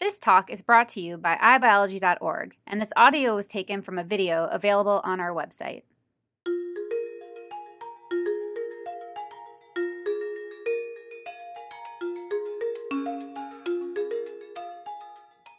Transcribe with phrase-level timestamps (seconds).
[0.00, 4.02] This talk is brought to you by iBiology.org, and this audio was taken from a
[4.02, 5.82] video available on our website.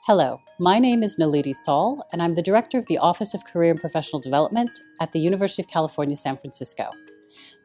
[0.05, 3.71] Hello, my name is Naledi Saul, and I'm the Director of the Office of Career
[3.71, 6.91] and Professional Development at the University of California, San Francisco.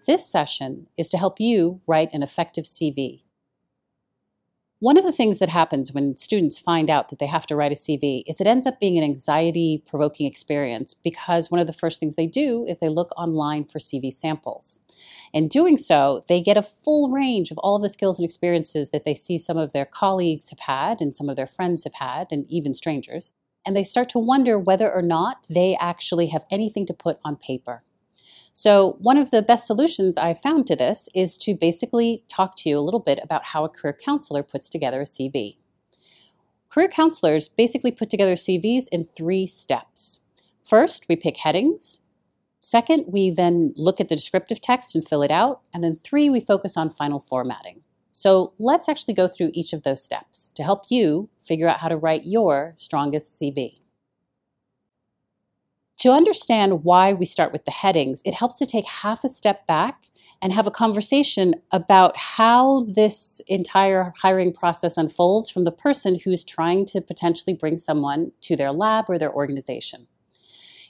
[0.07, 3.25] This session is to help you write an effective CV.
[4.83, 7.71] One of the things that happens when students find out that they have to write
[7.71, 11.75] a CV is it ends up being an anxiety provoking experience because one of the
[11.75, 14.81] first things they do is they look online for CV samples.
[15.35, 18.89] In doing so, they get a full range of all of the skills and experiences
[18.89, 21.97] that they see some of their colleagues have had and some of their friends have
[21.97, 23.35] had, and even strangers.
[23.67, 27.37] And they start to wonder whether or not they actually have anything to put on
[27.37, 27.83] paper.
[28.53, 32.69] So, one of the best solutions I've found to this is to basically talk to
[32.69, 35.57] you a little bit about how a career counselor puts together a CV.
[36.69, 40.21] Career counselors basically put together CVs in three steps.
[40.63, 42.03] First, we pick headings.
[42.61, 45.63] Second, we then look at the descriptive text and fill it out.
[45.73, 47.83] And then three, we focus on final formatting.
[48.13, 51.89] So let's actually go through each of those steps to help you figure out how
[51.89, 53.81] to write your strongest CV.
[56.01, 59.67] To understand why we start with the headings, it helps to take half a step
[59.67, 60.07] back
[60.41, 66.43] and have a conversation about how this entire hiring process unfolds from the person who's
[66.43, 70.07] trying to potentially bring someone to their lab or their organization.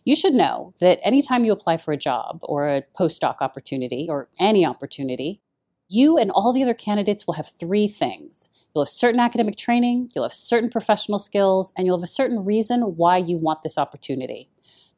[0.05, 4.28] You should know that anytime you apply for a job or a postdoc opportunity or
[4.39, 5.41] any opportunity,
[5.89, 8.48] you and all the other candidates will have three things.
[8.72, 12.47] You'll have certain academic training, you'll have certain professional skills, and you'll have a certain
[12.47, 14.48] reason why you want this opportunity.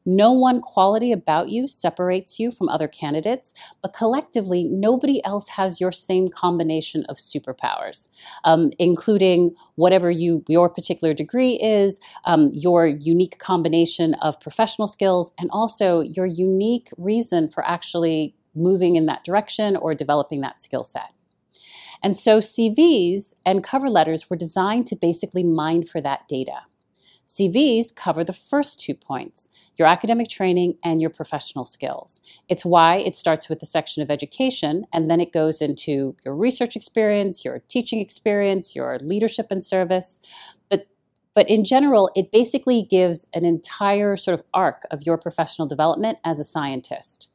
[0.05, 5.79] No one quality about you separates you from other candidates, but collectively, nobody else has
[5.79, 8.09] your same combination of superpowers,
[8.43, 15.31] um, including whatever you your particular degree is, um, your unique combination of professional skills,
[15.37, 20.83] and also your unique reason for actually moving in that direction or developing that skill
[20.83, 21.11] set.
[22.03, 26.63] And so CVs and cover letters were designed to basically mine for that data.
[27.25, 32.21] CVs cover the first two points your academic training and your professional skills.
[32.47, 36.35] It's why it starts with the section of education and then it goes into your
[36.35, 40.19] research experience, your teaching experience, your leadership and service.
[40.69, 40.87] But
[41.33, 46.19] but in general, it basically gives an entire sort of arc of your professional development
[46.23, 47.29] as a scientist.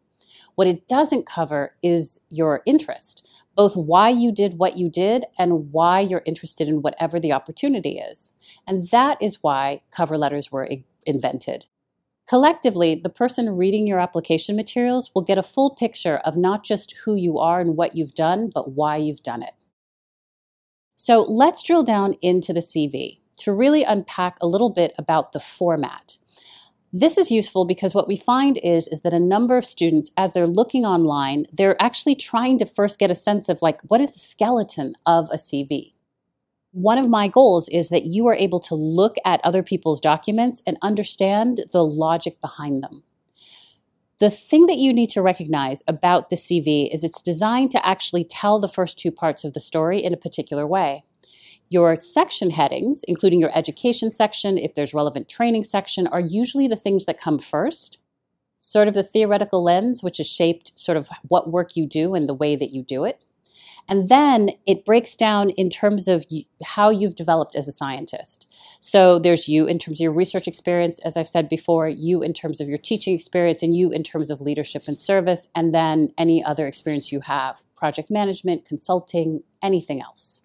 [0.58, 3.24] What it doesn't cover is your interest,
[3.54, 8.00] both why you did what you did and why you're interested in whatever the opportunity
[8.00, 8.32] is.
[8.66, 10.68] And that is why cover letters were
[11.06, 11.66] invented.
[12.28, 16.92] Collectively, the person reading your application materials will get a full picture of not just
[17.04, 19.54] who you are and what you've done, but why you've done it.
[20.97, 25.38] So let's drill down into the CV to really unpack a little bit about the
[25.38, 26.18] format.
[26.93, 30.32] This is useful because what we find is, is that a number of students, as
[30.32, 34.12] they're looking online, they're actually trying to first get a sense of like, what is
[34.12, 35.93] the skeleton of a CV?
[36.72, 40.62] One of my goals is that you are able to look at other people's documents
[40.66, 43.03] and understand the logic behind them.
[44.19, 48.25] The thing that you need to recognize about the CV is it's designed to actually
[48.25, 51.04] tell the first two parts of the story in a particular way.
[51.70, 56.76] Your section headings, including your education section, if there's relevant training section, are usually the
[56.76, 57.98] things that come first.
[58.58, 62.26] Sort of the theoretical lens, which is shaped sort of what work you do and
[62.26, 63.22] the way that you do it.
[63.90, 66.26] And then it breaks down in terms of
[66.62, 68.46] how you've developed as a scientist.
[68.80, 72.34] So there's you in terms of your research experience, as I've said before, you in
[72.34, 76.12] terms of your teaching experience, and you in terms of leadership and service, and then
[76.18, 80.42] any other experience you have project management, consulting, anything else.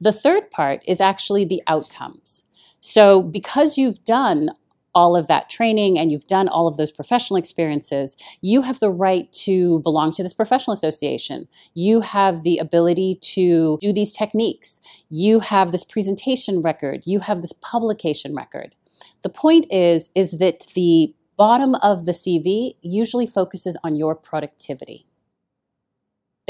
[0.00, 2.44] The third part is actually the outcomes.
[2.80, 4.50] So, because you've done
[4.94, 8.90] all of that training and you've done all of those professional experiences, you have the
[8.90, 11.46] right to belong to this professional association.
[11.74, 14.80] You have the ability to do these techniques.
[15.08, 17.02] You have this presentation record.
[17.04, 18.74] You have this publication record.
[19.22, 25.06] The point is, is that the bottom of the CV usually focuses on your productivity.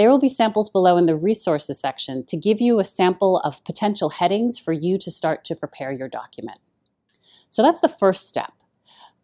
[0.00, 3.62] There will be samples below in the resources section to give you a sample of
[3.64, 6.58] potential headings for you to start to prepare your document.
[7.50, 8.54] So that's the first step.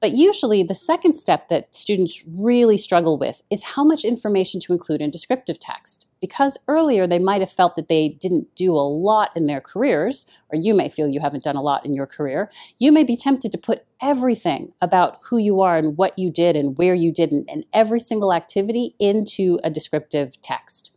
[0.01, 4.73] But usually, the second step that students really struggle with is how much information to
[4.73, 6.07] include in descriptive text.
[6.21, 10.27] Because earlier they might have felt that they didn't do a lot in their careers,
[10.51, 13.17] or you may feel you haven't done a lot in your career, you may be
[13.17, 17.11] tempted to put everything about who you are and what you did and where you
[17.11, 20.93] didn't, and every single activity into a descriptive text.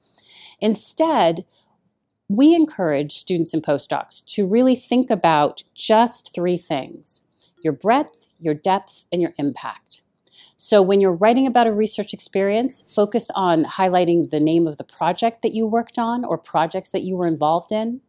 [0.60, 1.46] Instead,
[2.28, 7.22] we encourage students and postdocs to really think about just three things
[7.63, 10.03] your breadth, your depth, and your impact.
[10.57, 14.83] So, when you're writing about a research experience, focus on highlighting the name of the
[14.83, 18.01] project that you worked on or projects that you were involved in.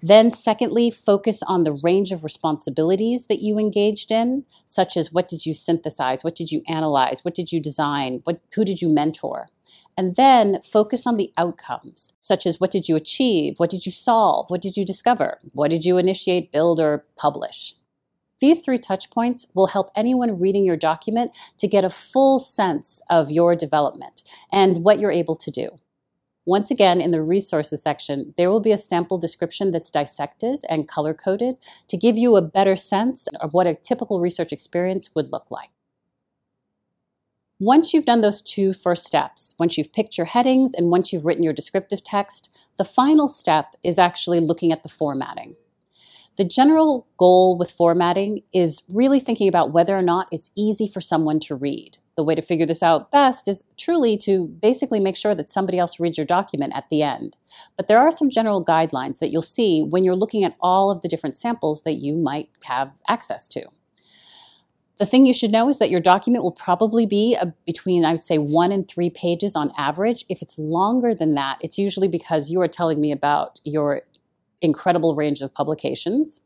[0.00, 5.28] Then, secondly, focus on the range of responsibilities that you engaged in, such as what
[5.28, 8.90] did you synthesize, what did you analyze, what did you design, what, who did you
[8.90, 9.48] mentor.
[9.96, 13.92] And then focus on the outcomes, such as what did you achieve, what did you
[13.92, 17.74] solve, what did you discover, what did you initiate, build, or publish.
[18.44, 23.00] These three touch points will help anyone reading your document to get a full sense
[23.08, 25.70] of your development and what you're able to do.
[26.44, 30.86] Once again, in the resources section, there will be a sample description that's dissected and
[30.86, 31.56] color coded
[31.88, 35.70] to give you a better sense of what a typical research experience would look like.
[37.58, 41.24] Once you've done those two first steps, once you've picked your headings and once you've
[41.24, 45.56] written your descriptive text, the final step is actually looking at the formatting.
[46.36, 51.00] The general goal with formatting is really thinking about whether or not it's easy for
[51.00, 51.98] someone to read.
[52.16, 55.78] The way to figure this out best is truly to basically make sure that somebody
[55.78, 57.36] else reads your document at the end.
[57.76, 61.02] But there are some general guidelines that you'll see when you're looking at all of
[61.02, 63.66] the different samples that you might have access to.
[64.96, 68.12] The thing you should know is that your document will probably be a, between, I
[68.12, 70.24] would say, one and three pages on average.
[70.28, 74.02] If it's longer than that, it's usually because you are telling me about your
[74.60, 76.40] incredible range of publications.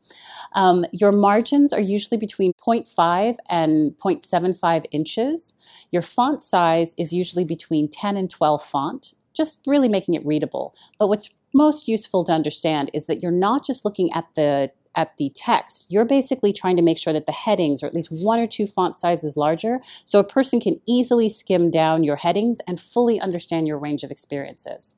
[0.53, 5.53] Um, your margins are usually between 0.5 and 0.75 inches.
[5.91, 10.75] Your font size is usually between 10 and 12 font, just really making it readable.
[10.97, 15.15] But what's most useful to understand is that you're not just looking at the at
[15.17, 18.39] the text, you're basically trying to make sure that the headings are at least one
[18.39, 22.79] or two font sizes larger so a person can easily skim down your headings and
[22.79, 24.95] fully understand your range of experiences.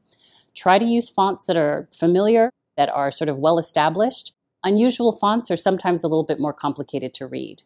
[0.56, 2.52] Try to use fonts that are familiar
[2.82, 4.34] that are sort of well established.
[4.64, 7.62] Unusual fonts are sometimes a little bit more complicated to read.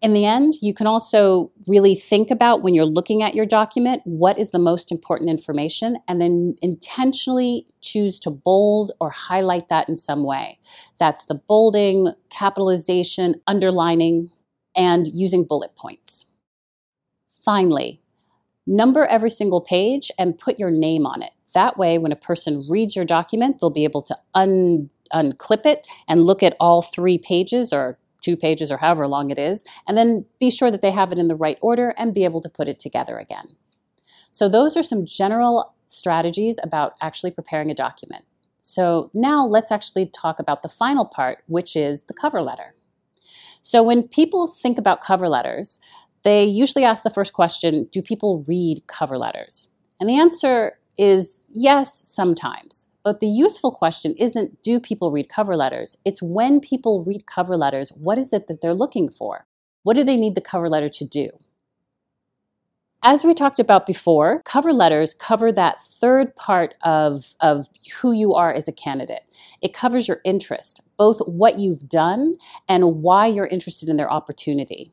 [0.00, 4.02] In the end, you can also really think about when you're looking at your document
[4.04, 9.88] what is the most important information and then intentionally choose to bold or highlight that
[9.88, 10.60] in some way.
[11.00, 14.30] That's the bolding, capitalization, underlining,
[14.76, 16.24] and using bullet points.
[17.44, 18.00] Finally,
[18.64, 21.32] number every single page and put your name on it.
[21.54, 25.86] That way, when a person reads your document, they'll be able to un- unclip it
[26.06, 29.96] and look at all three pages or two pages or however long it is, and
[29.96, 32.48] then be sure that they have it in the right order and be able to
[32.48, 33.56] put it together again.
[34.30, 38.24] So, those are some general strategies about actually preparing a document.
[38.60, 42.74] So, now let's actually talk about the final part, which is the cover letter.
[43.62, 45.80] So, when people think about cover letters,
[46.24, 49.68] they usually ask the first question Do people read cover letters?
[50.00, 52.86] And the answer is yes, sometimes.
[53.04, 55.96] But the useful question isn't do people read cover letters?
[56.04, 59.46] It's when people read cover letters, what is it that they're looking for?
[59.82, 61.30] What do they need the cover letter to do?
[63.00, 67.66] As we talked about before, cover letters cover that third part of, of
[68.00, 69.22] who you are as a candidate.
[69.62, 72.34] It covers your interest, both what you've done
[72.68, 74.92] and why you're interested in their opportunity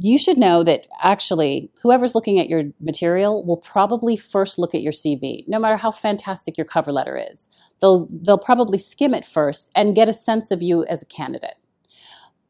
[0.00, 4.82] you should know that actually whoever's looking at your material will probably first look at
[4.82, 7.48] your CV, no matter how fantastic your cover letter is.
[7.80, 11.56] They'll, they'll probably skim it first and get a sense of you as a candidate.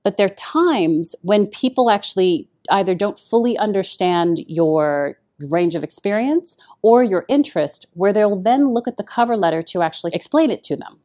[0.02, 6.56] But there are times when people actually either don't fully understand your range of experience
[6.82, 10.62] or your interest, where they'll then look at the cover letter to actually explain it
[10.64, 10.98] to them.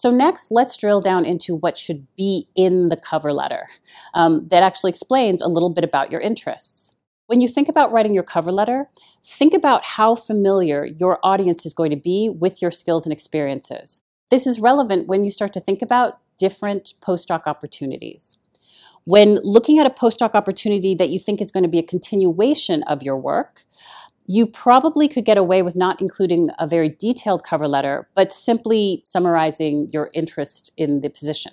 [0.00, 3.68] So, next, let's drill down into what should be in the cover letter
[4.14, 6.94] um, that actually explains a little bit about your interests.
[7.26, 8.88] When you think about writing your cover letter,
[9.22, 14.00] think about how familiar your audience is going to be with your skills and experiences.
[14.30, 18.38] This is relevant when you start to think about different postdoc opportunities.
[19.04, 22.82] When looking at a postdoc opportunity that you think is going to be a continuation
[22.84, 23.64] of your work,
[24.30, 29.02] you probably could get away with not including a very detailed cover letter, but simply
[29.04, 31.52] summarizing your interest in the position.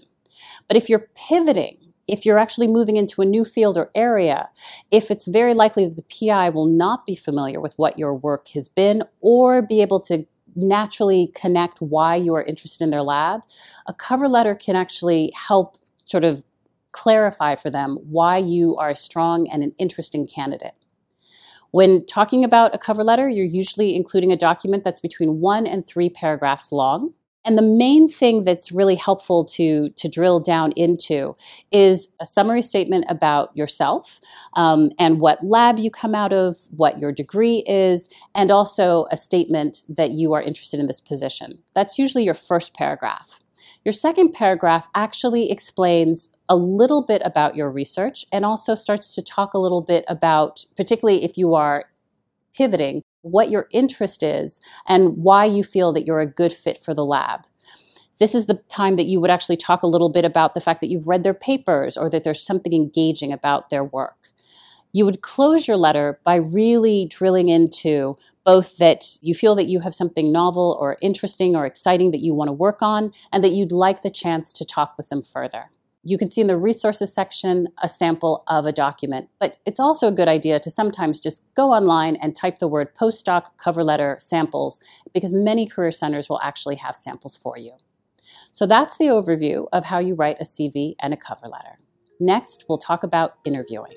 [0.67, 4.49] But if you're pivoting, if you're actually moving into a new field or area,
[4.91, 8.49] if it's very likely that the PI will not be familiar with what your work
[8.49, 13.41] has been or be able to naturally connect why you are interested in their lab,
[13.87, 16.45] a cover letter can actually help sort of
[16.91, 20.75] clarify for them why you are a strong and an interesting candidate.
[21.71, 25.85] When talking about a cover letter, you're usually including a document that's between one and
[25.85, 27.13] three paragraphs long.
[27.45, 31.33] And the main thing that's really helpful to, to drill down into
[31.71, 34.19] is a summary statement about yourself
[34.55, 39.17] um, and what lab you come out of, what your degree is, and also a
[39.17, 41.59] statement that you are interested in this position.
[41.73, 43.39] That's usually your first paragraph.
[43.83, 49.21] Your second paragraph actually explains a little bit about your research and also starts to
[49.21, 51.85] talk a little bit about, particularly if you are
[52.55, 56.93] pivoting, what your interest is and why you feel that you're a good fit for
[56.93, 57.41] the lab.
[58.19, 60.81] This is the time that you would actually talk a little bit about the fact
[60.81, 64.29] that you've read their papers or that there's something engaging about their work
[64.97, 69.81] you would close your letter by really drilling into both that you feel that you
[69.81, 73.51] have something novel or interesting or exciting that you want to work on, and that
[73.51, 75.65] you'd like the chance to talk with them further.
[76.01, 80.07] You can see in the resources section a sample of a document, but it's also
[80.07, 84.15] a good idea to sometimes just go online and type the word postdoc cover letter
[84.17, 84.79] samples
[85.13, 87.73] because many career centers will actually have samples for you.
[88.51, 91.77] So that's the overview of how you write a CV and a cover letter.
[92.19, 93.93] Next, we'll talk about interviewing.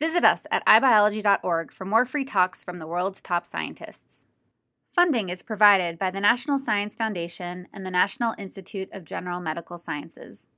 [0.00, 4.26] Visit us at ibiology.org for more free talks from the world's top scientists.
[4.90, 9.78] Funding is provided by the National Science Foundation and the National Institute of General Medical
[9.78, 10.48] Sciences.